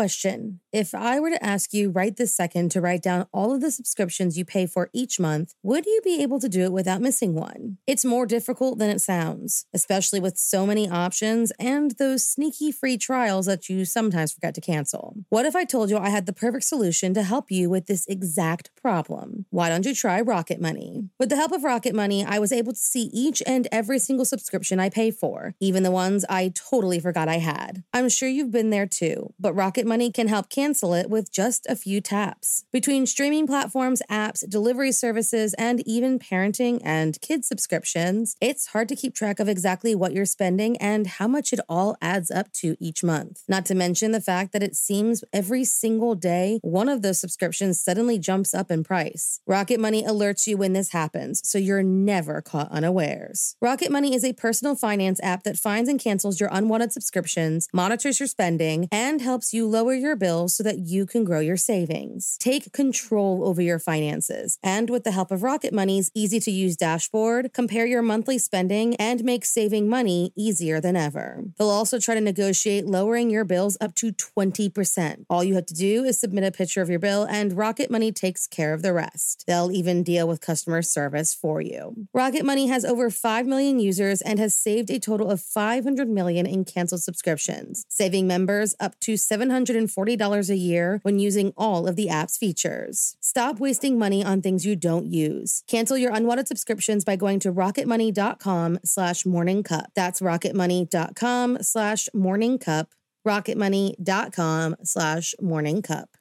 Question 0.00 0.60
If 0.72 0.94
I 0.94 1.20
were 1.20 1.28
to 1.28 1.44
ask 1.44 1.74
you 1.74 1.90
right 1.90 2.16
this 2.16 2.34
second 2.34 2.70
to 2.70 2.80
write 2.80 3.02
down 3.02 3.26
all 3.34 3.52
of 3.52 3.60
the 3.60 3.70
subscriptions 3.70 4.38
you 4.38 4.46
pay 4.46 4.64
for 4.64 4.88
each 4.94 5.20
month, 5.20 5.52
would 5.62 5.84
you 5.84 6.00
be 6.02 6.22
able 6.22 6.40
to 6.40 6.48
do 6.48 6.62
it 6.62 6.72
without 6.72 7.02
missing 7.02 7.34
one? 7.34 7.76
It's 7.86 8.02
more 8.02 8.24
difficult 8.24 8.78
than 8.78 8.88
it 8.88 9.02
sounds, 9.02 9.66
especially 9.74 10.18
with 10.18 10.38
so 10.38 10.64
many 10.64 10.88
options 10.88 11.52
and 11.60 11.90
those 11.98 12.26
sneaky 12.26 12.72
free 12.72 12.96
trials 12.96 13.44
that 13.44 13.68
you 13.68 13.84
sometimes 13.84 14.32
forget 14.32 14.54
to 14.54 14.62
cancel. 14.62 15.16
What 15.28 15.44
if 15.44 15.54
I 15.54 15.66
told 15.66 15.90
you 15.90 15.98
I 15.98 16.08
had 16.08 16.24
the 16.24 16.32
perfect 16.32 16.64
solution 16.64 17.12
to 17.12 17.22
help 17.22 17.50
you 17.50 17.68
with 17.68 17.84
this 17.84 18.06
exact 18.06 18.70
problem? 18.80 19.44
Why 19.50 19.68
don't 19.68 19.84
you 19.84 19.94
try 19.94 20.22
Rocket 20.22 20.62
Money? 20.62 21.10
With 21.18 21.28
the 21.28 21.36
help 21.36 21.52
of 21.52 21.62
Rocket 21.62 21.94
Money, 21.94 22.24
I 22.24 22.38
was 22.38 22.52
able 22.52 22.72
to 22.72 22.78
see 22.78 23.10
each 23.12 23.42
and 23.46 23.68
every 23.70 23.98
single 23.98 24.24
subscription 24.24 24.80
I 24.80 24.88
pay 24.88 25.10
for, 25.10 25.56
even 25.60 25.82
the 25.82 25.90
ones 25.90 26.24
I 26.30 26.54
totally 26.54 27.00
forgot 27.00 27.28
I 27.28 27.36
had. 27.36 27.84
I'm 27.92 28.08
sure 28.08 28.30
you've 28.30 28.50
been 28.50 28.70
there 28.70 28.86
too, 28.86 29.34
but 29.38 29.52
Rocket 29.52 29.89
Money 29.90 30.12
can 30.12 30.28
help 30.28 30.48
cancel 30.48 30.94
it 30.94 31.10
with 31.10 31.32
just 31.32 31.66
a 31.68 31.74
few 31.74 32.00
taps. 32.00 32.64
Between 32.70 33.06
streaming 33.06 33.48
platforms, 33.48 34.02
apps, 34.08 34.48
delivery 34.48 34.92
services, 34.92 35.52
and 35.54 35.82
even 35.84 36.20
parenting 36.20 36.80
and 36.84 37.20
kids 37.20 37.48
subscriptions, 37.48 38.36
it's 38.40 38.68
hard 38.68 38.88
to 38.90 38.94
keep 38.94 39.16
track 39.16 39.40
of 39.40 39.48
exactly 39.48 39.96
what 39.96 40.12
you're 40.12 40.24
spending 40.24 40.76
and 40.76 41.08
how 41.08 41.26
much 41.26 41.52
it 41.52 41.58
all 41.68 41.96
adds 42.00 42.30
up 42.30 42.52
to 42.52 42.76
each 42.78 43.02
month. 43.02 43.42
Not 43.48 43.66
to 43.66 43.74
mention 43.74 44.12
the 44.12 44.20
fact 44.20 44.52
that 44.52 44.62
it 44.62 44.76
seems 44.76 45.24
every 45.32 45.64
single 45.64 46.14
day 46.14 46.60
one 46.62 46.88
of 46.88 47.02
those 47.02 47.18
subscriptions 47.18 47.82
suddenly 47.82 48.16
jumps 48.16 48.54
up 48.54 48.70
in 48.70 48.84
price. 48.84 49.40
Rocket 49.44 49.80
Money 49.80 50.04
alerts 50.04 50.46
you 50.46 50.56
when 50.56 50.72
this 50.72 50.92
happens, 50.92 51.40
so 51.42 51.58
you're 51.58 51.82
never 51.82 52.40
caught 52.40 52.70
unawares. 52.70 53.56
Rocket 53.60 53.90
Money 53.90 54.14
is 54.14 54.24
a 54.24 54.34
personal 54.34 54.76
finance 54.76 55.18
app 55.20 55.42
that 55.42 55.58
finds 55.58 55.88
and 55.88 55.98
cancels 55.98 56.38
your 56.38 56.50
unwanted 56.52 56.92
subscriptions, 56.92 57.66
monitors 57.72 58.20
your 58.20 58.28
spending, 58.28 58.86
and 58.92 59.20
helps 59.20 59.52
you 59.52 59.66
lower 59.80 59.94
your 59.94 60.14
bills 60.14 60.54
so 60.54 60.62
that 60.62 60.78
you 60.78 61.06
can 61.06 61.24
grow 61.24 61.40
your 61.40 61.56
savings. 61.56 62.36
Take 62.38 62.70
control 62.74 63.48
over 63.48 63.62
your 63.62 63.78
finances. 63.78 64.58
And 64.62 64.90
with 64.90 65.04
the 65.04 65.10
help 65.10 65.30
of 65.30 65.42
Rocket 65.42 65.72
Money's 65.72 66.10
easy 66.14 66.38
to 66.40 66.50
use 66.50 66.76
dashboard, 66.76 67.54
compare 67.54 67.86
your 67.86 68.02
monthly 68.02 68.36
spending 68.36 68.94
and 68.96 69.24
make 69.24 69.46
saving 69.46 69.88
money 69.88 70.34
easier 70.36 70.82
than 70.82 70.96
ever. 70.96 71.44
They'll 71.56 71.70
also 71.70 71.98
try 71.98 72.14
to 72.14 72.20
negotiate 72.20 72.84
lowering 72.84 73.30
your 73.30 73.46
bills 73.46 73.78
up 73.80 73.94
to 73.94 74.12
20%. 74.12 75.24
All 75.30 75.42
you 75.42 75.54
have 75.54 75.64
to 75.66 75.74
do 75.74 76.04
is 76.04 76.20
submit 76.20 76.44
a 76.44 76.52
picture 76.52 76.82
of 76.82 76.90
your 76.90 76.98
bill, 76.98 77.24
and 77.24 77.56
Rocket 77.56 77.90
Money 77.90 78.12
takes 78.12 78.46
care 78.46 78.74
of 78.74 78.82
the 78.82 78.92
rest. 78.92 79.44
They'll 79.46 79.72
even 79.72 80.02
deal 80.02 80.28
with 80.28 80.42
customer 80.42 80.82
service 80.82 81.32
for 81.32 81.62
you. 81.62 82.06
Rocket 82.12 82.44
Money 82.44 82.66
has 82.66 82.84
over 82.84 83.08
5 83.08 83.46
million 83.46 83.80
users 83.80 84.20
and 84.20 84.38
has 84.38 84.54
saved 84.54 84.90
a 84.90 84.98
total 84.98 85.30
of 85.30 85.40
500 85.40 86.06
million 86.06 86.44
in 86.44 86.66
canceled 86.66 87.02
subscriptions, 87.02 87.86
saving 87.88 88.26
members 88.26 88.74
up 88.78 89.00
to 89.00 89.16
$740 89.64 90.50
a 90.50 90.56
year 90.56 91.00
when 91.02 91.18
using 91.18 91.52
all 91.56 91.86
of 91.86 91.96
the 91.96 92.08
app's 92.08 92.38
features. 92.38 93.16
Stop 93.20 93.58
wasting 93.58 93.98
money 93.98 94.24
on 94.24 94.42
things 94.42 94.66
you 94.66 94.76
don't 94.76 95.06
use. 95.06 95.62
Cancel 95.66 95.96
your 95.96 96.12
unwanted 96.12 96.48
subscriptions 96.48 97.04
by 97.04 97.16
going 97.16 97.40
to 97.40 97.52
rocketmoney.com 97.52 98.78
slash 98.84 99.26
morning 99.26 99.62
cup. 99.62 99.90
That's 99.94 100.20
rocketmoney.com 100.20 101.58
slash 101.62 102.08
morning 102.14 102.58
cup. 102.58 102.94
rocketmoney.com 103.26 104.76
slash 104.82 105.34
morning 105.40 105.82
cup. 105.82 106.16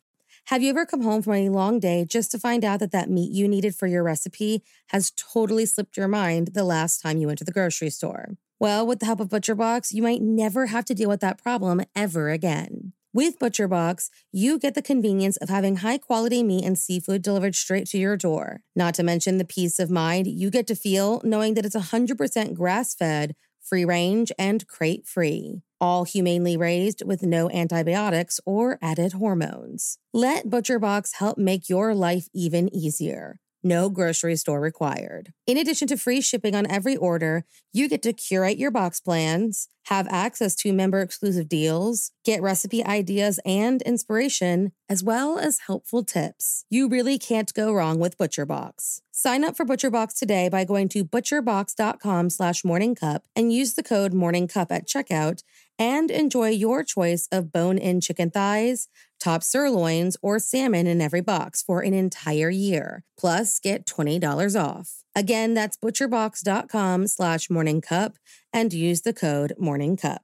Have 0.45 0.63
you 0.63 0.71
ever 0.71 0.85
come 0.85 1.03
home 1.03 1.21
from 1.21 1.33
a 1.33 1.49
long 1.49 1.79
day 1.79 2.05
just 2.05 2.31
to 2.31 2.39
find 2.39 2.65
out 2.65 2.79
that 2.79 2.91
that 2.91 3.09
meat 3.09 3.31
you 3.31 3.47
needed 3.47 3.75
for 3.75 3.85
your 3.85 4.01
recipe 4.01 4.63
has 4.87 5.11
totally 5.15 5.65
slipped 5.67 5.95
your 5.95 6.07
mind 6.07 6.49
the 6.55 6.63
last 6.63 7.01
time 7.01 7.19
you 7.19 7.27
went 7.27 7.37
to 7.37 7.45
the 7.45 7.51
grocery 7.51 7.91
store? 7.91 8.35
Well, 8.59 8.85
with 8.85 8.99
the 8.99 9.05
help 9.05 9.19
of 9.19 9.29
ButcherBox, 9.29 9.93
you 9.93 10.01
might 10.01 10.21
never 10.21 10.65
have 10.65 10.85
to 10.85 10.95
deal 10.95 11.07
with 11.07 11.21
that 11.21 11.41
problem 11.41 11.81
ever 11.95 12.29
again. 12.29 12.93
With 13.19 13.37
ButcherBox, 13.37 14.09
you 14.31 14.57
get 14.57 14.75
the 14.75 14.81
convenience 14.81 15.35
of 15.35 15.49
having 15.49 15.75
high 15.83 15.97
quality 15.97 16.41
meat 16.41 16.63
and 16.63 16.79
seafood 16.79 17.21
delivered 17.21 17.53
straight 17.53 17.85
to 17.87 17.97
your 17.97 18.15
door. 18.15 18.61
Not 18.77 18.93
to 18.93 19.03
mention 19.03 19.37
the 19.37 19.43
peace 19.43 19.77
of 19.77 19.89
mind 19.89 20.25
you 20.25 20.49
get 20.49 20.67
to 20.67 20.73
feel 20.73 21.19
knowing 21.25 21.55
that 21.55 21.65
it's 21.65 21.75
100% 21.75 22.53
grass 22.53 22.95
fed, 22.95 23.35
free 23.61 23.83
range, 23.83 24.31
and 24.39 24.65
crate 24.67 25.05
free. 25.05 25.63
All 25.81 26.05
humanely 26.05 26.55
raised 26.55 27.05
with 27.05 27.21
no 27.21 27.51
antibiotics 27.51 28.39
or 28.45 28.79
added 28.81 29.11
hormones. 29.11 29.97
Let 30.13 30.47
ButcherBox 30.47 31.15
help 31.15 31.37
make 31.37 31.67
your 31.67 31.93
life 31.93 32.29
even 32.33 32.73
easier. 32.73 33.41
No 33.61 33.89
grocery 33.89 34.37
store 34.37 34.61
required. 34.61 35.33
In 35.45 35.57
addition 35.57 35.87
to 35.89 35.97
free 35.97 36.21
shipping 36.21 36.55
on 36.55 36.69
every 36.71 36.95
order, 36.95 37.45
you 37.73 37.89
get 37.89 38.01
to 38.03 38.13
curate 38.13 38.57
your 38.57 38.71
box 38.71 39.01
plans, 39.01 39.67
have 39.87 40.07
access 40.09 40.55
to 40.55 40.71
member 40.71 41.01
exclusive 41.01 41.49
deals, 41.49 42.11
get 42.23 42.41
recipe 42.41 42.85
ideas 42.85 43.39
and 43.45 43.81
inspiration, 43.81 44.71
as 44.87 45.03
well 45.03 45.37
as 45.37 45.59
helpful 45.67 46.03
tips. 46.03 46.63
You 46.69 46.87
really 46.87 47.17
can't 47.17 47.53
go 47.53 47.73
wrong 47.73 47.99
with 47.99 48.17
ButcherBox. 48.17 49.01
Sign 49.11 49.43
up 49.43 49.57
for 49.57 49.65
ButcherBox 49.65 50.17
today 50.17 50.47
by 50.47 50.63
going 50.63 50.87
to 50.89 51.03
butcherbox.com 51.03 52.29
slash 52.29 52.61
morningcup 52.61 53.21
and 53.35 53.51
use 53.51 53.73
the 53.73 53.83
code 53.83 54.13
morningcup 54.13 54.67
at 54.71 54.87
checkout 54.87 55.43
and 55.77 56.09
enjoy 56.09 56.49
your 56.49 56.83
choice 56.83 57.27
of 57.31 57.51
bone-in 57.51 57.99
chicken 57.99 58.29
thighs, 58.29 58.87
top 59.19 59.43
sirloins, 59.43 60.17
or 60.21 60.39
salmon 60.39 60.87
in 60.87 61.01
every 61.01 61.21
box 61.21 61.61
for 61.61 61.81
an 61.81 61.93
entire 61.93 62.49
year. 62.49 63.03
Plus, 63.17 63.59
get 63.59 63.85
$20 63.85 64.59
off. 64.59 65.03
Again, 65.15 65.53
that's 65.53 65.77
butcherbox.com 65.77 67.07
slash 67.07 67.47
morningcup 67.49 68.15
and 68.53 68.71
use 68.73 69.01
the 69.01 69.13
code 69.13 69.53
morningcup. 69.61 70.19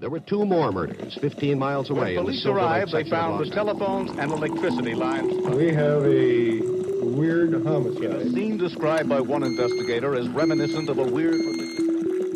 There 0.00 0.10
were 0.10 0.20
two 0.20 0.44
more 0.44 0.70
murders 0.70 1.18
15 1.20 1.58
miles 1.58 1.90
away. 1.90 2.00
When 2.00 2.08
in 2.10 2.14
the 2.16 2.22
police 2.22 2.42
Silver 2.42 2.58
arrived, 2.60 2.92
they 2.92 3.08
found 3.10 3.44
the 3.44 3.50
telephones 3.52 4.10
and 4.12 4.30
electricity 4.30 4.94
lines. 4.94 5.32
We 5.56 5.72
have 5.74 6.04
a 6.04 6.60
weird 7.04 7.54
A 7.54 7.62
homicide. 7.64 8.30
scene 8.32 8.58
described 8.58 9.08
by 9.08 9.20
one 9.20 9.42
investigator 9.42 10.14
as 10.14 10.28
reminiscent 10.28 10.88
of 10.88 10.98
a 10.98 11.02
weird. 11.04 11.40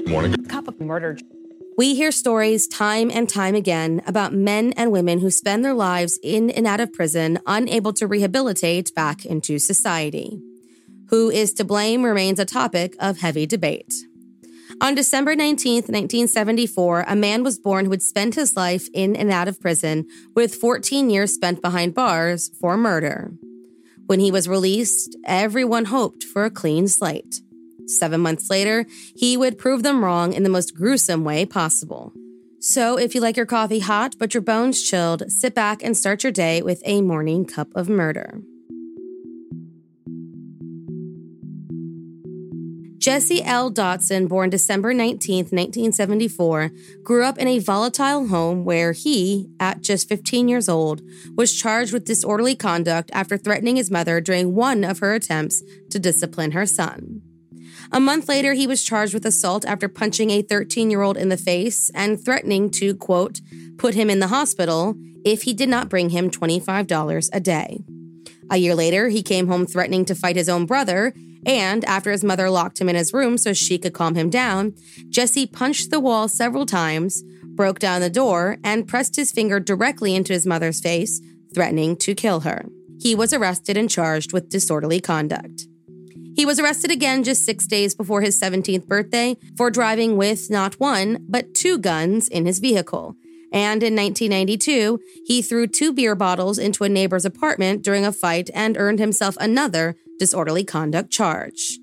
Morning. 0.09 0.35
Cup 0.47 0.67
of 0.67 0.81
murder. 0.81 1.17
We 1.75 1.95
hear 1.95 2.13
stories 2.13 2.69
time 2.69 3.11
and 3.11 3.27
time 3.27 3.55
again 3.55 4.03
about 4.07 4.35
men 4.35 4.75
and 4.77 4.93
women 4.93 5.21
who 5.21 5.31
spend 5.31 5.65
their 5.65 5.73
lives 5.73 6.19
in 6.23 6.51
and 6.51 6.67
out 6.67 6.81
of 6.81 6.93
prison, 6.93 7.39
unable 7.47 7.95
to 7.95 8.07
rehabilitate 8.07 8.95
back 8.95 9.25
into 9.25 9.59
society. 9.59 10.39
Who 11.09 11.31
is 11.31 11.55
to 11.55 11.65
blame 11.65 12.03
remains 12.03 12.39
a 12.39 12.45
topic 12.45 12.95
of 12.99 13.21
heavy 13.21 13.47
debate. 13.47 13.95
On 14.83 14.95
December 14.95 15.35
19, 15.35 15.75
1974, 15.77 17.07
a 17.09 17.17
man 17.17 17.43
was 17.43 17.59
born 17.59 17.87
who 17.87 17.91
would 17.91 18.03
spend 18.03 18.35
his 18.35 18.55
life 18.55 18.89
in 18.93 19.17
and 19.17 19.31
out 19.31 19.49
of 19.49 19.61
prison 19.61 20.07
with 20.35 20.55
14 20.55 21.09
years 21.09 21.33
spent 21.33 21.63
behind 21.63 21.95
bars 21.95 22.51
for 22.61 22.77
murder. 22.77 23.33
When 24.07 24.21
he 24.21 24.31
was 24.31 24.49
released, 24.49 25.17
everyone 25.25 25.87
hoped 25.87 26.23
for 26.23 26.45
a 26.45 26.51
clean 26.51 26.87
slate. 26.87 27.41
Seven 27.87 28.21
months 28.21 28.51
later, 28.51 28.87
he 29.17 29.37
would 29.37 29.59
prove 29.59 29.83
them 29.83 30.05
wrong 30.05 30.33
in 30.33 30.43
the 30.43 30.49
most 30.49 30.75
gruesome 30.75 31.25
way 31.25 31.45
possible. 31.45 32.13
So, 32.61 32.97
if 32.97 33.15
you 33.15 33.21
like 33.21 33.37
your 33.37 33.47
coffee 33.47 33.81
hot 33.81 34.15
but 34.19 34.35
your 34.35 34.41
bones 34.41 34.83
chilled, 34.83 35.31
sit 35.33 35.55
back 35.55 35.83
and 35.83 35.97
start 35.97 36.23
your 36.23 36.33
day 36.33 36.63
with 36.63 36.81
a 36.85 37.01
morning 37.03 37.45
cup 37.45 37.69
of 37.75 37.89
murder. 37.89 38.41
Jessie 43.03 43.43
L. 43.43 43.69
Dotson, 43.69 44.29
born 44.29 44.49
December 44.49 44.95
19, 44.95 45.47
1974, 45.47 46.71
grew 47.03 47.25
up 47.25 47.37
in 47.37 47.49
a 47.49 47.59
volatile 47.59 48.29
home 48.29 48.65
where 48.65 48.93
he, 48.93 49.51
at 49.59 49.81
just 49.81 50.09
15 50.09 50.47
years 50.47 50.69
old, 50.69 51.03
was 51.35 51.53
charged 51.53 51.93
with 51.93 52.05
disorderly 52.05 52.55
conduct 52.55 53.11
after 53.13 53.37
threatening 53.37 53.75
his 53.75 53.91
mother 53.91 54.21
during 54.21 54.55
one 54.55 54.85
of 54.85 55.01
her 55.01 55.15
attempts 55.15 55.65
to 55.91 55.99
discipline 55.99 56.53
her 56.53 56.65
son. 56.65 57.23
A 57.95 58.01
month 58.01 58.29
later, 58.29 58.55
he 58.55 58.67
was 58.67 58.83
charged 58.83 59.13
with 59.13 59.27
assault 59.27 59.67
after 59.67 59.87
punching 59.87 60.31
a 60.31 60.43
13 60.43 60.91
year 60.91 61.03
old 61.03 61.19
in 61.19 61.29
the 61.29 61.37
face 61.37 61.91
and 61.95 62.23
threatening 62.23 62.71
to, 62.71 62.95
quote, 62.95 63.41
put 63.77 63.95
him 63.95 64.09
in 64.09 64.19
the 64.19 64.29
hospital 64.29 64.95
if 65.25 65.43
he 65.43 65.53
did 65.53 65.69
not 65.69 65.91
bring 65.91 66.11
him 66.11 66.31
$25 66.31 67.31
a 67.33 67.41
day. 67.41 67.85
A 68.51 68.57
year 68.57 68.75
later, 68.75 69.09
he 69.09 69.23
came 69.23 69.47
home 69.47 69.67
threatening 69.67 70.05
to 70.07 70.15
fight 70.15 70.37
his 70.37 70.49
own 70.49 70.65
brother, 70.67 71.13
and 71.45 71.85
after 71.85 72.11
his 72.11 72.25
mother 72.25 72.49
locked 72.49 72.81
him 72.81 72.89
in 72.89 72.97
his 72.97 73.13
room 73.13 73.37
so 73.37 73.53
she 73.53 73.79
could 73.79 73.93
calm 73.93 74.15
him 74.15 74.31
down, 74.31 74.75
Jessie 75.11 75.47
punched 75.47 75.91
the 75.91 76.01
wall 76.01 76.29
several 76.29 76.67
times, 76.67 77.23
broke 77.55 77.79
down 77.79 78.01
the 78.01 78.11
door, 78.11 78.59
and 78.65 78.89
pressed 78.89 79.17
his 79.17 79.33
finger 79.33 79.61
directly 79.61 80.15
into 80.15 80.33
his 80.33 80.47
mother's 80.47 80.81
face, 80.81 81.21
threatening 81.55 81.97
to 81.97 82.15
kill 82.15 82.41
her. 82.41 82.65
He 83.01 83.15
was 83.15 83.33
arrested 83.33 83.77
and 83.77 83.91
charged 83.91 84.33
with 84.33 84.49
disorderly 84.49 85.01
conduct. 85.01 85.67
He 86.35 86.47
was 86.47 86.59
arrested 86.59 86.91
again 86.91 87.25
just 87.25 87.45
six 87.45 87.67
days 87.67 87.95
before 87.95 88.23
his 88.23 88.41
17th 88.41 88.87
birthday 88.87 89.37
for 89.57 89.71
driving 89.71 90.17
with 90.17 90.51
not 90.51 90.81
one, 90.81 91.25
but 91.29 91.55
two 91.55 91.79
guns 91.79 92.29
in 92.29 92.47
his 92.47 92.59
vehicle. 92.59 93.17
And 93.53 93.83
in 93.83 93.95
1992, 93.95 94.99
he 95.27 95.43
threw 95.43 95.67
two 95.67 95.93
beer 95.93 96.15
bottles 96.15 96.59
into 96.59 96.85
a 96.85 96.89
neighbor's 96.89 97.27
apartment 97.27 97.83
during 97.83 98.07
a 98.07 98.13
fight 98.13 98.49
and 98.55 98.79
earned 98.79 98.99
himself 98.99 99.37
another 99.39 99.95
disorderly 100.19 100.65
conduct 100.65 101.11
charge. 101.11 101.79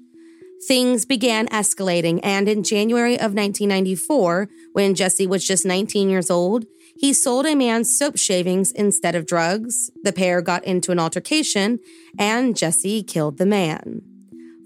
Things 0.68 1.06
began 1.06 1.48
escalating, 1.50 2.20
and 2.24 2.50
in 2.50 2.64
January 2.64 3.14
of 3.14 3.34
1994, 3.34 4.50
when 4.74 4.96
Jessie 4.96 5.28
was 5.28 5.46
just 5.46 5.66
19 5.66 6.10
years 6.10 6.30
old, 6.30 6.66
He 6.98 7.14
sold 7.14 7.46
a 7.46 7.56
man 7.56 7.86
soap 7.86 8.18
shavings 8.18 8.74
instead 8.74 9.16
of 9.16 9.26
drugs. 9.26 9.90
The 10.04 10.12
pair 10.12 10.42
got 10.42 10.66
into 10.66 10.92
an 10.92 11.00
altercation, 11.00 11.80
and 12.18 12.58
Jessie 12.58 13.04
killed 13.04 13.38
the 13.38 13.46
man. 13.46 14.09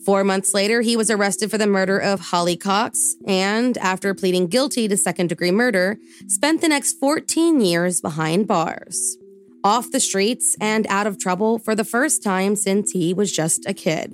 Four 0.06 0.24
months 0.26 0.54
later, 0.54 0.82
he 0.82 0.98
was 0.98 1.10
arrested 1.10 1.50
for 1.50 1.58
the 1.58 1.68
murder 1.68 1.98
of 1.98 2.20
Holly 2.20 2.58
Cox, 2.58 3.16
and 3.26 3.78
after 3.78 4.14
pleading 4.14 4.48
guilty 4.48 4.88
to 4.90 4.98
second 4.98 5.28
degree 5.28 5.52
murder, 5.52 5.98
spent 6.28 6.60
the 6.60 6.68
next 6.68 7.00
14 7.00 7.62
years 7.62 8.02
behind 8.02 8.48
bars. 8.48 9.18
Off 9.64 9.92
the 9.92 10.02
streets 10.02 10.58
and 10.60 10.86
out 10.88 11.08
of 11.08 11.18
trouble 11.18 11.58
for 11.58 11.74
the 11.74 11.86
first 11.86 12.22
time 12.22 12.58
since 12.58 12.92
he 12.92 13.14
was 13.14 13.32
just 13.32 13.66
a 13.66 13.74
kid. 13.74 14.14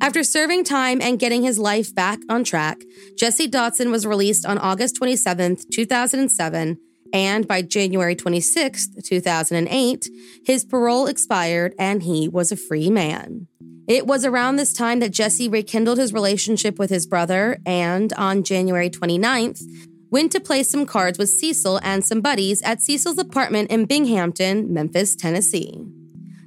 After 0.00 0.24
serving 0.24 0.64
time 0.64 1.00
and 1.00 1.20
getting 1.20 1.44
his 1.44 1.58
life 1.58 1.94
back 1.94 2.18
on 2.28 2.42
track, 2.42 2.82
Jessie 3.16 3.48
Dotson 3.48 3.92
was 3.92 4.06
released 4.06 4.44
on 4.44 4.58
August 4.58 4.96
27, 4.96 5.58
2007, 5.72 6.78
and 7.12 7.46
by 7.46 7.62
January 7.62 8.16
26, 8.16 8.88
2008, 9.04 10.08
his 10.44 10.64
parole 10.64 11.06
expired 11.06 11.74
and 11.78 12.02
he 12.02 12.28
was 12.28 12.50
a 12.50 12.56
free 12.56 12.90
man. 12.90 13.46
It 13.88 14.06
was 14.06 14.24
around 14.24 14.56
this 14.56 14.72
time 14.72 14.98
that 14.98 15.12
Jessie 15.12 15.48
rekindled 15.48 15.98
his 15.98 16.12
relationship 16.12 16.76
with 16.76 16.90
his 16.90 17.06
brother 17.06 17.58
and 17.64 18.12
on 18.14 18.42
January 18.42 18.90
29th, 18.90 19.62
went 20.10 20.32
to 20.32 20.40
play 20.40 20.64
some 20.64 20.86
cards 20.86 21.18
with 21.18 21.28
Cecil 21.28 21.78
and 21.84 22.04
some 22.04 22.20
buddies 22.20 22.62
at 22.62 22.82
Cecil's 22.82 23.18
apartment 23.18 23.70
in 23.70 23.86
Binghampton, 23.86 24.70
Memphis, 24.70 25.14
Tennessee. 25.14 25.84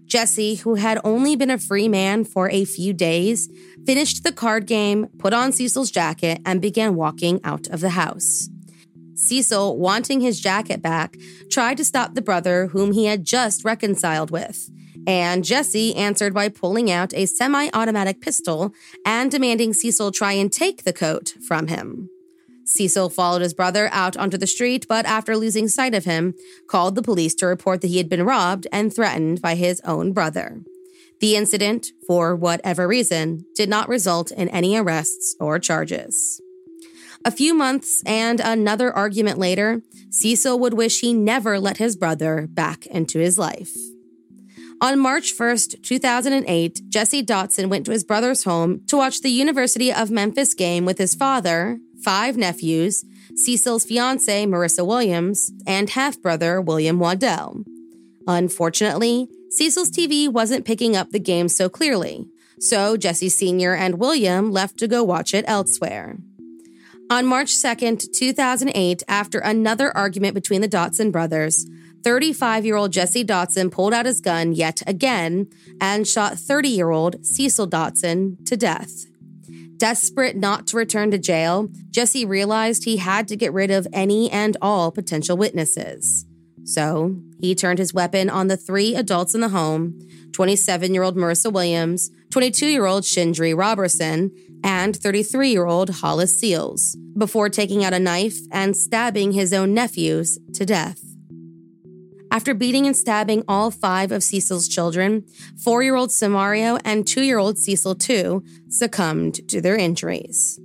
Jessie, 0.06 0.56
who 0.56 0.76
had 0.76 1.00
only 1.06 1.36
been 1.38 1.52
a 1.52 1.58
free 1.58 1.88
man 1.88 2.26
for 2.26 2.50
a 2.50 2.66
few 2.66 2.92
days, 2.92 3.48
finished 3.86 4.24
the 4.24 4.32
card 4.34 4.66
game, 4.66 5.08
put 5.20 5.34
on 5.34 5.54
Cecil's 5.54 5.92
jacket, 5.92 6.42
and 6.46 6.62
began 6.62 6.96
walking 6.96 7.40
out 7.44 7.68
of 7.68 7.80
the 7.80 7.92
house. 7.92 8.50
Cecil, 9.14 9.78
wanting 9.78 10.20
his 10.20 10.42
jacket 10.42 10.82
back, 10.82 11.16
tried 11.50 11.78
to 11.78 11.86
stop 11.86 12.16
the 12.16 12.22
brother 12.22 12.68
whom 12.68 12.92
he 12.92 13.06
had 13.06 13.24
just 13.24 13.64
reconciled 13.64 14.32
with. 14.32 14.70
And 15.10 15.44
Jessie 15.44 15.96
answered 15.96 16.36
by 16.36 16.50
pulling 16.50 16.92
out 16.92 17.16
a 17.16 17.26
semi 17.26 17.70
automatic 17.74 18.22
pistol 18.22 18.76
and 19.04 19.32
demanding 19.32 19.74
Cecil 19.74 20.12
try 20.12 20.34
and 20.34 20.54
take 20.54 20.84
the 20.84 20.94
coat 20.94 21.34
from 21.48 21.66
him. 21.66 22.12
Cecil 22.64 23.10
followed 23.10 23.42
his 23.42 23.56
brother 23.56 23.90
out 23.92 24.16
onto 24.16 24.38
the 24.38 24.46
street, 24.46 24.86
but 24.88 25.08
after 25.08 25.36
losing 25.36 25.68
sight 25.68 25.96
of 25.96 26.06
him, 26.06 26.36
called 26.68 26.94
the 26.94 27.02
police 27.02 27.34
to 27.36 27.48
report 27.48 27.82
that 27.82 27.88
he 27.88 27.98
had 27.98 28.08
been 28.08 28.24
robbed 28.24 28.68
and 28.72 28.94
threatened 28.94 29.42
by 29.42 29.56
his 29.56 29.82
own 29.82 30.14
brother. 30.14 30.62
The 31.20 31.36
incident, 31.36 31.88
for 32.06 32.36
whatever 32.36 32.88
reason, 32.88 33.46
did 33.56 33.68
not 33.68 33.90
result 33.90 34.30
in 34.30 34.48
any 34.50 34.78
arrests 34.78 35.36
or 35.40 35.58
charges. 35.58 36.40
A 37.26 37.32
few 37.32 37.56
months 37.56 38.04
and 38.06 38.40
another 38.40 38.96
argument 38.96 39.40
later, 39.40 39.82
Cecil 40.12 40.60
would 40.60 40.76
wish 40.76 41.02
he 41.02 41.14
never 41.14 41.60
let 41.60 41.78
his 41.78 41.96
brother 41.96 42.46
back 42.46 42.86
into 42.86 43.18
his 43.18 43.40
life. 43.40 43.76
On 44.82 44.98
March 44.98 45.38
1st, 45.38 45.84
2008, 45.84 46.84
Jessie 46.88 47.22
Dotson 47.22 47.70
went 47.70 47.86
to 47.86 47.92
his 47.92 48.06
brother's 48.06 48.46
home 48.46 48.82
to 48.88 48.96
watch 48.96 49.20
the 49.20 49.30
University 49.30 49.92
of 49.92 50.10
Memphis 50.10 50.54
game 50.54 50.86
with 50.86 50.98
his 50.98 51.14
father, 51.14 51.80
five 52.02 52.38
nephews, 52.38 53.04
Cecil's 53.36 53.84
fiancee, 53.84 54.46
Marissa 54.46 54.88
Williams, 54.88 55.52
and 55.68 55.90
half 55.90 56.22
brother, 56.22 56.62
William 56.62 56.98
Waddell. 56.98 57.66
Unfortunately, 58.26 59.28
Cecil's 59.50 59.92
TV 59.92 60.32
wasn't 60.32 60.66
picking 60.66 60.96
up 60.96 61.10
the 61.10 61.20
game 61.20 61.50
so 61.50 61.68
clearly, 61.68 62.28
so 62.58 62.96
Jessie 62.96 63.28
Sr. 63.28 63.76
and 63.76 64.00
William 64.00 64.50
left 64.50 64.78
to 64.78 64.88
go 64.88 65.04
watch 65.04 65.34
it 65.34 65.44
elsewhere. 65.46 66.16
On 67.12 67.26
March 67.26 67.50
2nd, 67.50 68.14
2008, 68.14 69.04
after 69.10 69.40
another 69.40 69.96
argument 69.98 70.36
between 70.36 70.62
the 70.62 70.70
Dotson 70.70 71.12
brothers, 71.12 71.66
35 72.04 72.66
year 72.66 72.76
old 72.76 72.92
Jessie 72.92 73.26
Dotson 73.26 73.72
pulled 73.72 73.94
out 73.94 74.06
his 74.06 74.22
gun 74.22 74.54
yet 74.54 74.82
again 74.88 75.48
and 75.82 76.08
shot 76.08 76.38
30 76.38 76.70
year 76.70 76.90
old 76.90 77.26
Cecil 77.26 77.68
Dotson 77.68 78.46
to 78.46 78.56
death. 78.58 79.06
Desperate 79.78 80.36
not 80.36 80.68
to 80.68 80.78
return 80.78 81.10
to 81.12 81.18
jail, 81.18 81.70
Jessie 81.90 82.26
realized 82.26 82.84
he 82.84 82.98
had 82.98 83.28
to 83.30 83.38
get 83.38 83.54
rid 83.54 83.72
of 83.72 83.88
any 83.94 84.30
and 84.30 84.58
all 84.62 84.92
potential 84.92 85.38
witnesses. 85.38 86.26
So 86.66 87.16
he 87.40 87.56
turned 87.56 87.80
his 87.80 87.94
weapon 87.94 88.30
on 88.30 88.48
the 88.48 88.58
three 88.58 88.94
adults 88.94 89.34
in 89.34 89.42
the 89.42 89.50
home 89.50 90.00
27 90.34 90.94
year 90.94 91.04
old 91.04 91.16
Marissa 91.16 91.52
Williams, 91.52 92.12
22 92.30 92.68
year 92.68 92.86
old 92.86 93.04
Shindri 93.04 93.54
Robertson, 93.54 94.32
and 94.64 94.96
33 94.96 95.50
year 95.50 95.66
old 95.66 95.90
Hollis 95.90 96.38
Seals, 96.38 96.96
before 97.18 97.50
taking 97.50 97.84
out 97.84 97.94
a 97.94 98.00
knife 98.00 98.38
and 98.52 98.76
stabbing 98.76 99.32
his 99.32 99.54
own 99.54 99.74
nephews 99.74 100.38
to 100.54 100.66
death. 100.66 101.09
After 102.40 102.54
beating 102.54 102.88
and 102.88 102.96
stabbing 102.96 103.44
all 103.50 103.70
five 103.70 104.14
of 104.14 104.24
Cecil's 104.24 104.70
children, 104.70 105.26
four 105.62 105.84
year 105.84 105.96
old 105.98 106.10
Cemario 106.10 106.80
and 106.86 107.06
two 107.06 107.22
year 107.22 107.38
old 107.38 107.58
Cecil, 107.58 107.96
too, 107.96 108.46
succumbed 108.70 109.46
to 109.50 109.60
their 109.60 109.76
injuries. 109.76 110.58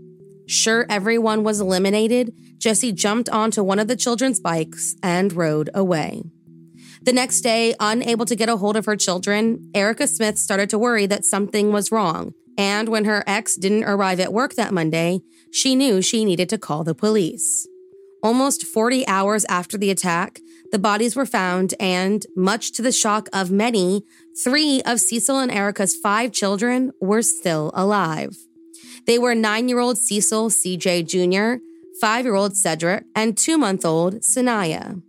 Sure, 0.46 0.86
everyone 0.88 1.42
was 1.42 1.60
eliminated, 1.60 2.32
Jessie 2.58 2.92
jumped 2.92 3.28
onto 3.28 3.64
one 3.64 3.80
of 3.80 3.88
the 3.88 3.96
children's 3.96 4.38
bikes 4.38 4.94
and 5.02 5.32
rode 5.32 5.68
away. 5.74 6.22
The 7.02 7.12
next 7.12 7.40
day, 7.40 7.74
unable 7.80 8.26
to 8.26 8.36
get 8.36 8.48
a 8.48 8.58
hold 8.58 8.76
of 8.76 8.86
her 8.86 8.94
children, 8.94 9.68
Erica 9.74 10.06
Smith 10.06 10.38
started 10.38 10.70
to 10.70 10.78
worry 10.78 11.06
that 11.06 11.24
something 11.24 11.72
was 11.72 11.90
wrong. 11.90 12.34
And 12.56 12.88
when 12.88 13.04
her 13.04 13.24
ex 13.26 13.56
didn't 13.56 13.82
arrive 13.82 14.20
at 14.20 14.32
work 14.32 14.54
that 14.54 14.72
Monday, 14.72 15.22
she 15.50 15.74
knew 15.74 16.00
she 16.02 16.24
needed 16.24 16.48
to 16.50 16.56
call 16.56 16.84
the 16.84 16.94
police. 16.94 17.66
Almost 18.24 18.64
40 18.64 19.06
hours 19.06 19.44
after 19.50 19.76
the 19.76 19.90
attack, 19.90 20.40
the 20.72 20.78
bodies 20.78 21.14
were 21.14 21.26
found, 21.26 21.74
and 21.78 22.24
much 22.34 22.72
to 22.72 22.80
the 22.80 22.90
shock 22.90 23.28
of 23.34 23.50
many, 23.50 24.02
three 24.42 24.80
of 24.86 24.98
Cecil 24.98 25.38
and 25.38 25.52
Erica's 25.52 25.94
five 25.94 26.32
children 26.32 26.92
were 27.02 27.20
still 27.20 27.70
alive. 27.74 28.34
They 29.06 29.18
were 29.18 29.34
nine 29.34 29.68
year 29.68 29.78
old 29.78 29.98
Cecil 29.98 30.48
CJ 30.48 31.06
Jr., 31.06 31.62
five 32.00 32.24
year 32.24 32.34
old 32.34 32.56
Cedric, 32.56 33.04
and 33.14 33.36
two 33.36 33.58
month 33.58 33.84
old 33.84 34.20
Sanaya. 34.20 35.02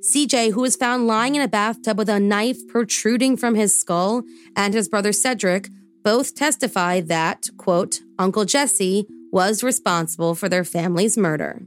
CJ, 0.00 0.52
who 0.52 0.60
was 0.60 0.76
found 0.76 1.06
lying 1.06 1.36
in 1.36 1.42
a 1.42 1.48
bathtub 1.48 1.96
with 1.96 2.10
a 2.10 2.20
knife 2.20 2.58
protruding 2.68 3.38
from 3.38 3.54
his 3.54 3.74
skull, 3.74 4.24
and 4.54 4.74
his 4.74 4.90
brother 4.90 5.12
Cedric 5.12 5.70
both 6.04 6.34
testified 6.34 7.08
that, 7.08 7.48
quote, 7.56 8.00
Uncle 8.18 8.44
Jessie 8.44 9.06
was 9.32 9.64
responsible 9.64 10.34
for 10.34 10.50
their 10.50 10.64
family's 10.64 11.16
murder. 11.16 11.62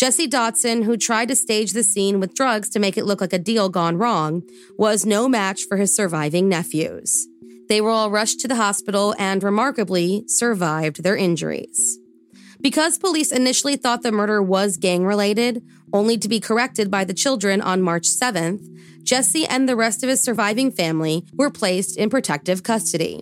Jessie 0.00 0.26
Dotson, 0.26 0.84
who 0.84 0.96
tried 0.96 1.28
to 1.28 1.36
stage 1.36 1.74
the 1.74 1.82
scene 1.82 2.20
with 2.20 2.34
drugs 2.34 2.70
to 2.70 2.78
make 2.78 2.96
it 2.96 3.04
look 3.04 3.20
like 3.20 3.34
a 3.34 3.38
deal 3.38 3.68
gone 3.68 3.98
wrong, 3.98 4.42
was 4.78 5.04
no 5.04 5.28
match 5.28 5.64
for 5.68 5.76
his 5.76 5.94
surviving 5.94 6.48
nephews. 6.48 7.26
They 7.68 7.82
were 7.82 7.90
all 7.90 8.10
rushed 8.10 8.40
to 8.40 8.48
the 8.48 8.56
hospital 8.56 9.14
and 9.18 9.42
remarkably 9.42 10.24
survived 10.26 11.02
their 11.02 11.18
injuries. 11.18 11.98
Because 12.62 12.96
police 12.96 13.30
initially 13.30 13.76
thought 13.76 14.00
the 14.00 14.10
murder 14.10 14.42
was 14.42 14.78
gang 14.78 15.04
related, 15.04 15.62
only 15.92 16.16
to 16.16 16.30
be 16.30 16.40
corrected 16.40 16.90
by 16.90 17.04
the 17.04 17.12
children 17.12 17.60
on 17.60 17.82
March 17.82 18.04
7th, 18.04 18.64
Jessie 19.02 19.44
and 19.44 19.68
the 19.68 19.76
rest 19.76 20.02
of 20.02 20.08
his 20.08 20.22
surviving 20.22 20.70
family 20.70 21.26
were 21.34 21.50
placed 21.50 21.98
in 21.98 22.08
protective 22.08 22.62
custody. 22.62 23.20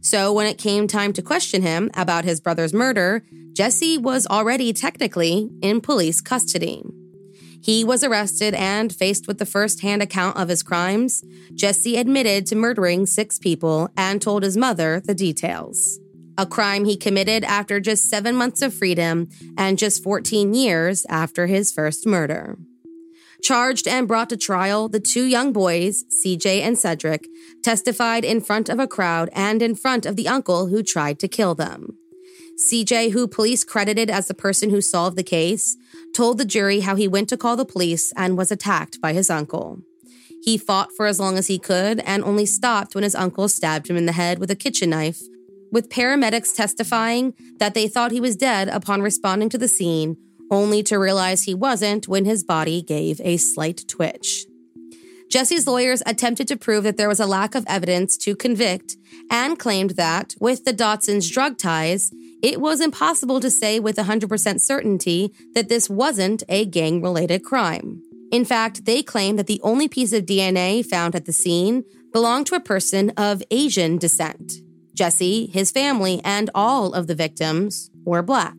So 0.00 0.32
when 0.32 0.46
it 0.46 0.58
came 0.58 0.86
time 0.86 1.12
to 1.14 1.22
question 1.22 1.62
him 1.62 1.90
about 1.94 2.24
his 2.24 2.40
brother's 2.40 2.72
murder, 2.72 3.24
Jessie 3.52 3.98
was 3.98 4.26
already 4.26 4.72
technically 4.72 5.50
in 5.62 5.80
police 5.80 6.20
custody. 6.20 6.82
He 7.62 7.82
was 7.82 8.04
arrested 8.04 8.54
and 8.54 8.94
faced 8.94 9.26
with 9.26 9.38
the 9.38 9.46
first 9.46 9.80
hand 9.80 10.02
account 10.02 10.36
of 10.36 10.48
his 10.48 10.62
crimes. 10.62 11.24
Jessie 11.54 11.96
admitted 11.96 12.46
to 12.46 12.54
murdering 12.54 13.06
six 13.06 13.38
people 13.38 13.90
and 13.96 14.22
told 14.22 14.42
his 14.42 14.56
mother 14.56 15.00
the 15.04 15.14
details. 15.14 15.98
A 16.38 16.46
crime 16.46 16.84
he 16.84 16.96
committed 16.96 17.44
after 17.44 17.80
just 17.80 18.10
seven 18.10 18.36
months 18.36 18.60
of 18.62 18.74
freedom 18.74 19.28
and 19.56 19.78
just 19.78 20.04
14 20.04 20.54
years 20.54 21.06
after 21.08 21.46
his 21.46 21.72
first 21.72 22.06
murder. 22.06 22.58
Charged 23.42 23.86
and 23.86 24.08
brought 24.08 24.28
to 24.30 24.36
trial, 24.36 24.88
the 24.88 25.00
two 25.00 25.24
young 25.24 25.52
boys, 25.52 26.04
CJ 26.04 26.60
and 26.60 26.78
Cedric, 26.78 27.28
testified 27.62 28.24
in 28.24 28.40
front 28.40 28.68
of 28.68 28.78
a 28.78 28.88
crowd 28.88 29.28
and 29.32 29.62
in 29.62 29.74
front 29.74 30.06
of 30.06 30.16
the 30.16 30.28
uncle 30.28 30.66
who 30.66 30.82
tried 30.82 31.18
to 31.20 31.28
kill 31.28 31.54
them. 31.54 31.96
CJ, 32.58 33.10
who 33.10 33.28
police 33.28 33.64
credited 33.64 34.08
as 34.08 34.28
the 34.28 34.34
person 34.34 34.70
who 34.70 34.80
solved 34.80 35.16
the 35.16 35.22
case, 35.22 35.76
told 36.14 36.38
the 36.38 36.44
jury 36.44 36.80
how 36.80 36.96
he 36.96 37.06
went 37.06 37.28
to 37.28 37.36
call 37.36 37.56
the 37.56 37.66
police 37.66 38.12
and 38.16 38.38
was 38.38 38.50
attacked 38.50 39.00
by 39.00 39.12
his 39.12 39.28
uncle. 39.28 39.82
He 40.42 40.56
fought 40.56 40.92
for 40.96 41.06
as 41.06 41.20
long 41.20 41.36
as 41.36 41.48
he 41.48 41.58
could 41.58 42.00
and 42.00 42.24
only 42.24 42.46
stopped 42.46 42.94
when 42.94 43.04
his 43.04 43.14
uncle 43.14 43.48
stabbed 43.48 43.90
him 43.90 43.96
in 43.96 44.06
the 44.06 44.12
head 44.12 44.38
with 44.38 44.50
a 44.50 44.56
kitchen 44.56 44.90
knife, 44.90 45.20
with 45.70 45.90
paramedics 45.90 46.54
testifying 46.54 47.34
that 47.58 47.74
they 47.74 47.88
thought 47.88 48.12
he 48.12 48.20
was 48.20 48.36
dead 48.36 48.68
upon 48.68 49.02
responding 49.02 49.48
to 49.50 49.58
the 49.58 49.68
scene, 49.68 50.16
only 50.50 50.82
to 50.84 50.98
realize 50.98 51.42
he 51.42 51.54
wasn't 51.54 52.08
when 52.08 52.24
his 52.24 52.44
body 52.44 52.82
gave 52.82 53.20
a 53.22 53.36
slight 53.36 53.86
twitch. 53.88 54.46
Jessie's 55.30 55.66
lawyers 55.66 56.02
attempted 56.06 56.46
to 56.48 56.56
prove 56.56 56.84
that 56.84 56.96
there 56.96 57.08
was 57.08 57.20
a 57.20 57.26
lack 57.26 57.54
of 57.54 57.64
evidence 57.66 58.16
to 58.18 58.36
convict 58.36 58.96
and 59.30 59.58
claimed 59.58 59.90
that, 59.90 60.34
with 60.40 60.64
the 60.64 60.72
Dotsons' 60.72 61.30
drug 61.30 61.58
ties, 61.58 62.12
it 62.42 62.60
was 62.60 62.80
impossible 62.80 63.40
to 63.40 63.50
say 63.50 63.80
with 63.80 63.96
100% 63.96 64.60
certainty 64.60 65.32
that 65.54 65.68
this 65.68 65.90
wasn't 65.90 66.44
a 66.48 66.64
gang 66.64 67.02
related 67.02 67.42
crime. 67.42 68.02
In 68.30 68.44
fact, 68.44 68.84
they 68.84 69.02
claim 69.02 69.36
that 69.36 69.46
the 69.46 69.60
only 69.62 69.88
piece 69.88 70.12
of 70.12 70.26
DNA 70.26 70.84
found 70.84 71.14
at 71.14 71.24
the 71.24 71.32
scene 71.32 71.84
belonged 72.12 72.46
to 72.46 72.54
a 72.54 72.60
person 72.60 73.10
of 73.16 73.42
Asian 73.50 73.98
descent. 73.98 74.54
Jessie, 74.94 75.46
his 75.46 75.70
family, 75.70 76.20
and 76.24 76.50
all 76.54 76.92
of 76.92 77.06
the 77.06 77.14
victims 77.14 77.90
were 78.04 78.22
black. 78.22 78.56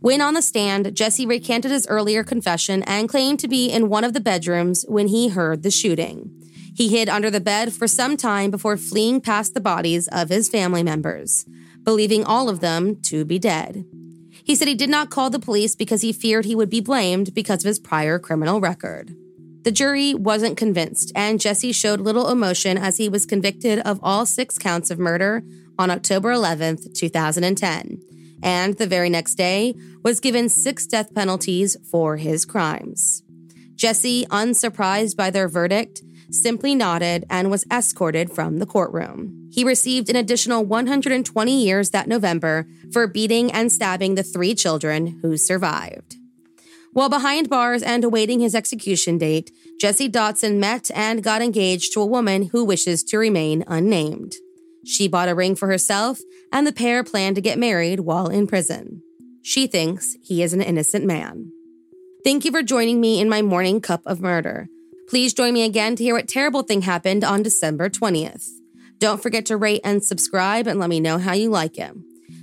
When 0.00 0.22
on 0.22 0.32
the 0.32 0.40
stand, 0.40 0.96
Jessie 0.96 1.26
recanted 1.26 1.70
his 1.70 1.86
earlier 1.86 2.24
confession 2.24 2.82
and 2.84 3.08
claimed 3.08 3.38
to 3.40 3.48
be 3.48 3.70
in 3.70 3.90
one 3.90 4.02
of 4.02 4.14
the 4.14 4.20
bedrooms 4.20 4.84
when 4.88 5.08
he 5.08 5.28
heard 5.28 5.62
the 5.62 5.70
shooting. 5.70 6.30
He 6.74 6.88
hid 6.88 7.10
under 7.10 7.30
the 7.30 7.40
bed 7.40 7.74
for 7.74 7.86
some 7.86 8.16
time 8.16 8.50
before 8.50 8.78
fleeing 8.78 9.20
past 9.20 9.52
the 9.52 9.60
bodies 9.60 10.08
of 10.08 10.30
his 10.30 10.48
family 10.48 10.82
members, 10.82 11.44
believing 11.82 12.24
all 12.24 12.48
of 12.48 12.60
them 12.60 12.96
to 13.02 13.26
be 13.26 13.38
dead. 13.38 13.84
He 14.42 14.54
said 14.54 14.68
he 14.68 14.74
did 14.74 14.88
not 14.88 15.10
call 15.10 15.28
the 15.28 15.38
police 15.38 15.76
because 15.76 16.00
he 16.00 16.14
feared 16.14 16.46
he 16.46 16.54
would 16.54 16.70
be 16.70 16.80
blamed 16.80 17.34
because 17.34 17.62
of 17.62 17.68
his 17.68 17.78
prior 17.78 18.18
criminal 18.18 18.58
record. 18.58 19.14
The 19.64 19.70
jury 19.70 20.14
wasn't 20.14 20.56
convinced, 20.56 21.12
and 21.14 21.38
Jessie 21.38 21.72
showed 21.72 22.00
little 22.00 22.30
emotion 22.30 22.78
as 22.78 22.96
he 22.96 23.10
was 23.10 23.26
convicted 23.26 23.80
of 23.80 24.00
all 24.02 24.24
six 24.24 24.56
counts 24.58 24.90
of 24.90 24.98
murder 24.98 25.42
on 25.78 25.90
October 25.90 26.30
11th, 26.32 26.94
2010, 26.94 28.00
and 28.42 28.76
the 28.76 28.86
very 28.86 29.10
next 29.10 29.34
day 29.34 29.74
was 30.02 30.20
given 30.20 30.48
six 30.48 30.86
death 30.86 31.14
penalties 31.14 31.76
for 31.90 32.16
his 32.16 32.44
crimes. 32.44 33.22
Jessie, 33.74 34.26
unsurprised 34.30 35.16
by 35.16 35.30
their 35.30 35.48
verdict, 35.48 36.02
simply 36.30 36.74
nodded 36.74 37.24
and 37.30 37.50
was 37.50 37.64
escorted 37.70 38.30
from 38.30 38.58
the 38.58 38.66
courtroom. 38.66 39.48
He 39.52 39.64
received 39.64 40.08
an 40.08 40.16
additional 40.16 40.64
120 40.64 41.64
years 41.64 41.90
that 41.90 42.06
November 42.06 42.66
for 42.92 43.06
beating 43.06 43.50
and 43.50 43.72
stabbing 43.72 44.14
the 44.14 44.22
three 44.22 44.54
children 44.54 45.18
who 45.22 45.36
survived. 45.36 46.16
While 46.92 47.08
behind 47.08 47.48
bars 47.48 47.82
and 47.82 48.02
awaiting 48.02 48.40
his 48.40 48.54
execution 48.54 49.16
date, 49.16 49.52
Jessie 49.80 50.10
Dotson 50.10 50.58
met 50.58 50.90
and 50.94 51.22
got 51.22 51.40
engaged 51.40 51.92
to 51.94 52.00
a 52.00 52.06
woman 52.06 52.48
who 52.52 52.64
wishes 52.64 53.04
to 53.04 53.18
remain 53.18 53.64
unnamed. 53.66 54.34
She 54.84 55.08
bought 55.08 55.28
a 55.28 55.34
ring 55.34 55.54
for 55.54 55.68
herself, 55.68 56.20
and 56.52 56.66
the 56.66 56.72
pair 56.72 57.04
plan 57.04 57.34
to 57.34 57.40
get 57.40 57.58
married 57.58 58.00
while 58.00 58.28
in 58.28 58.46
prison. 58.46 59.02
She 59.42 59.66
thinks 59.66 60.16
he 60.22 60.42
is 60.42 60.52
an 60.52 60.62
innocent 60.62 61.04
man. 61.04 61.52
Thank 62.24 62.44
you 62.44 62.50
for 62.50 62.62
joining 62.62 63.00
me 63.00 63.20
in 63.20 63.28
my 63.28 63.42
morning 63.42 63.80
cup 63.80 64.02
of 64.04 64.20
murder. 64.20 64.68
Please 65.08 65.34
join 65.34 65.54
me 65.54 65.64
again 65.64 65.96
to 65.96 66.04
hear 66.04 66.14
what 66.14 66.28
terrible 66.28 66.62
thing 66.62 66.82
happened 66.82 67.24
on 67.24 67.42
December 67.42 67.88
20th. 67.88 68.48
Don't 68.98 69.22
forget 69.22 69.46
to 69.46 69.56
rate 69.56 69.80
and 69.82 70.04
subscribe 70.04 70.66
and 70.66 70.78
let 70.78 70.90
me 70.90 71.00
know 71.00 71.18
how 71.18 71.32
you 71.32 71.50
like 71.50 71.78
it. 71.78 71.92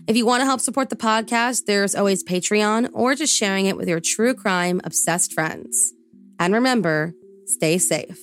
If 0.08 0.18
you 0.18 0.26
want 0.26 0.42
to 0.42 0.46
help 0.46 0.62
support 0.62 0.90
the 0.90 0.96
podcast, 0.96 1.66
there's 1.66 1.94
always 1.94 2.24
Patreon 2.24 2.90
or 2.94 3.14
just 3.14 3.36
sharing 3.36 3.68
it 3.68 3.78
with 3.78 3.88
your 3.88 4.00
true 4.00 4.34
crime 4.34 4.82
obsessed 4.84 5.34
friends. 5.34 5.94
And 6.40 6.54
remember, 6.54 7.14
stay 7.46 7.78
safe. 7.78 8.20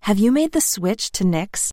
Have 0.00 0.18
you 0.18 0.32
made 0.32 0.52
the 0.52 0.60
switch 0.60 1.10
to 1.12 1.24
Knix? 1.24 1.72